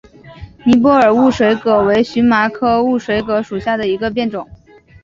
[0.65, 4.49] 尼泊尔雾水葛为荨麻科雾水葛属下的一个变种。